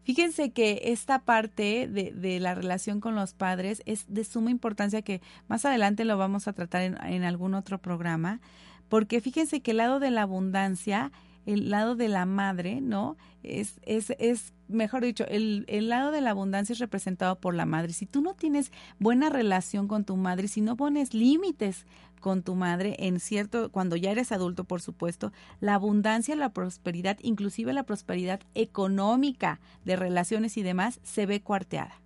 [0.05, 5.20] Fíjense que esta parte de, la relación con los padres es de suma importancia que
[5.49, 8.41] más adelante lo vamos a tratar en algún otro programa,
[8.89, 11.11] porque fíjense que el lado de la abundancia
[11.47, 13.17] el lado de la madre, ¿no?
[13.43, 17.67] Es, es, es mejor dicho, el, el, lado de la abundancia es representado por la
[17.67, 17.93] madre.
[17.93, 21.87] Si tú no tienes buena relación con tu madre, si no pones límites
[22.21, 27.19] con tu madre en cierto, cuando ya eres adulto, por supuesto, la abundancia, la prosperidad,
[27.21, 32.01] inclusive la prosperidad económica de relaciones y demás, se ve cuarteada.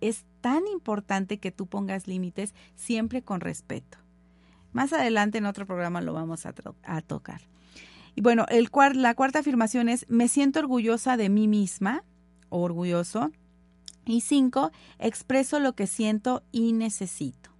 [0.00, 3.98] Es tan importante que tú pongas límites siempre con respeto.
[4.72, 7.42] Más adelante en otro programa lo vamos a, a tocar.
[8.14, 12.04] Y bueno, el la cuarta afirmación es, me siento orgullosa de mí misma,
[12.48, 13.30] o orgulloso.
[14.06, 17.50] Y cinco, expreso lo que siento y necesito.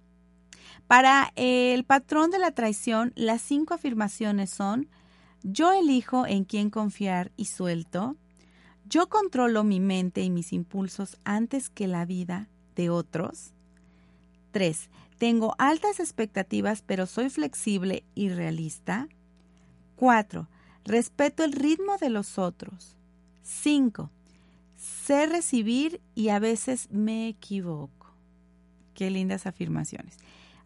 [0.87, 4.87] Para el patrón de la traición, las cinco afirmaciones son,
[5.41, 8.15] yo elijo en quién confiar y suelto,
[8.87, 13.53] yo controlo mi mente y mis impulsos antes que la vida de otros.
[14.51, 19.07] Tres, Tengo altas expectativas pero soy flexible y realista.
[19.95, 20.47] 4.
[20.85, 22.95] Respeto el ritmo de los otros.
[23.43, 24.09] 5.
[24.75, 28.13] Sé recibir y a veces me equivoco.
[28.93, 30.17] Qué lindas afirmaciones.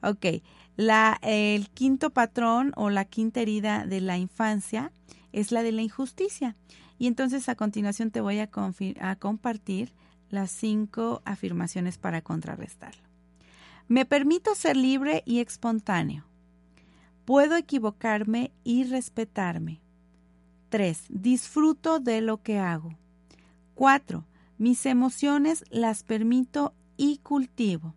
[0.01, 0.41] Ok,
[0.77, 4.91] la, el quinto patrón o la quinta herida de la infancia
[5.33, 6.55] es la de la injusticia.
[6.97, 8.49] Y entonces a continuación te voy a,
[9.01, 9.93] a compartir
[10.29, 13.03] las cinco afirmaciones para contrarrestarlo.
[13.87, 16.28] Me permito ser libre y espontáneo.
[17.29, 19.81] Puedo equivocarme y respetarme.
[20.69, 21.05] 3.
[21.09, 22.97] Disfruto de lo que hago.
[23.75, 24.25] 4.
[24.57, 27.93] Mis emociones las permito y cultivo.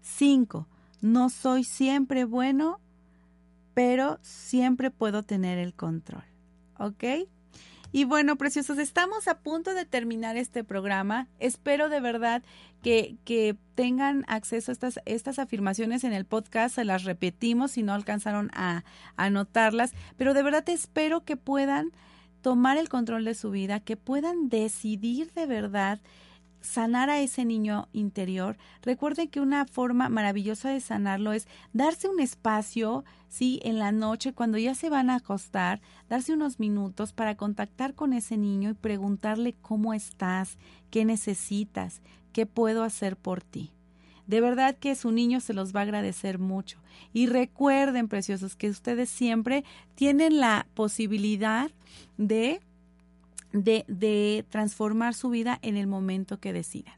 [0.00, 0.66] 5.
[1.02, 2.80] No soy siempre bueno,
[3.74, 6.24] pero siempre puedo tener el control.
[6.78, 7.04] ¿Ok?
[7.94, 11.28] Y bueno, preciosos, estamos a punto de terminar este programa.
[11.38, 12.42] Espero de verdad
[12.82, 16.74] que, que tengan acceso a estas, estas afirmaciones en el podcast.
[16.74, 18.82] Se las repetimos si no alcanzaron a,
[19.14, 19.92] anotarlas.
[20.16, 21.92] Pero de verdad espero que puedan
[22.42, 26.00] tomar el control de su vida, que puedan decidir de verdad
[26.64, 28.56] sanar a ese niño interior.
[28.82, 34.32] Recuerden que una forma maravillosa de sanarlo es darse un espacio, sí, en la noche
[34.32, 38.74] cuando ya se van a acostar, darse unos minutos para contactar con ese niño y
[38.74, 40.58] preguntarle cómo estás,
[40.90, 42.00] qué necesitas,
[42.32, 43.70] qué puedo hacer por ti.
[44.26, 46.78] De verdad que su niño se los va a agradecer mucho.
[47.12, 51.70] Y recuerden, preciosos, que ustedes siempre tienen la posibilidad
[52.16, 52.62] de
[53.54, 56.94] de, transformar su vida en el momento que decidan.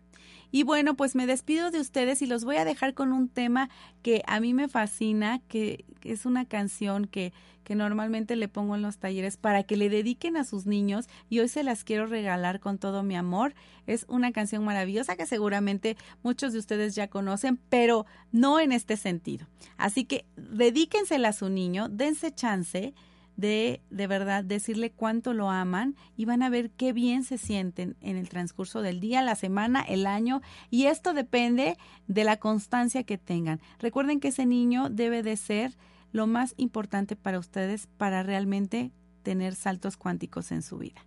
[0.50, 3.68] Y bueno, pues me despido de ustedes y los voy a dejar con un tema
[4.02, 7.32] que a mí me fascina, que es una canción que,
[7.64, 11.40] que normalmente le pongo en los talleres para que le dediquen a sus niños y
[11.40, 13.54] hoy se las quiero regalar con todo mi amor.
[13.88, 18.96] Es una canción maravillosa que seguramente muchos de ustedes ya conocen, pero no en este
[18.96, 19.48] sentido.
[19.76, 22.94] Así que dedíquensela a su niño, dense chance
[23.36, 27.96] de de verdad decirle cuánto lo aman y van a ver qué bien se sienten
[28.00, 31.76] en el transcurso del día, la semana, el año y esto depende
[32.06, 33.60] de la constancia que tengan.
[33.78, 35.76] Recuerden que ese niño debe de ser
[36.12, 38.90] lo más importante para ustedes para realmente
[39.22, 41.04] tener saltos cuánticos en su vida.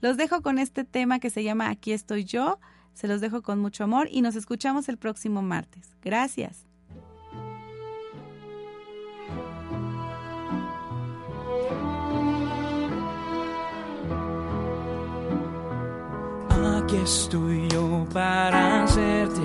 [0.00, 2.58] Los dejo con este tema que se llama Aquí estoy yo.
[2.94, 5.94] Se los dejo con mucho amor y nos escuchamos el próximo martes.
[6.02, 6.69] Gracias.
[16.90, 19.42] Aquí estoy yo para hacerte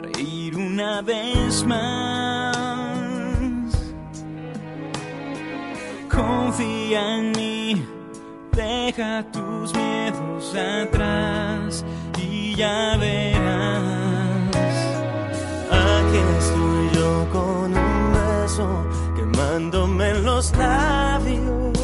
[0.00, 2.54] reír una vez más.
[6.08, 7.84] Confía en mí,
[8.52, 11.84] deja tus miedos atrás
[12.16, 14.56] y ya verás.
[15.72, 18.68] Aquí estoy yo con un beso
[19.16, 21.74] quemándome en los labios.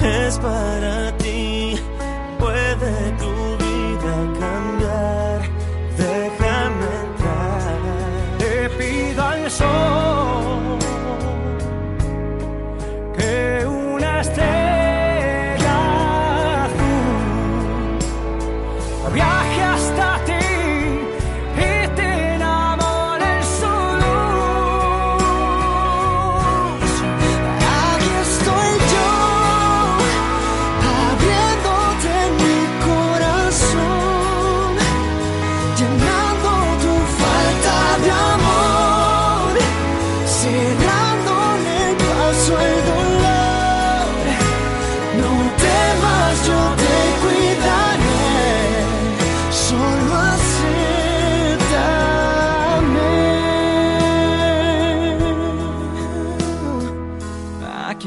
[0.00, 1.09] Es para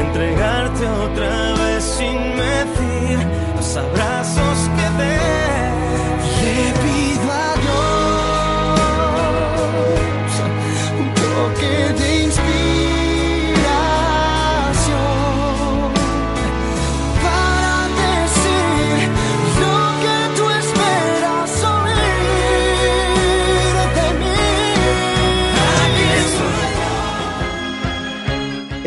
[0.00, 3.18] entregarte otra vez sin medir
[3.56, 5.18] los abrazos que dé.
[6.42, 8.70] Le pido a Dios
[11.00, 12.05] un toque de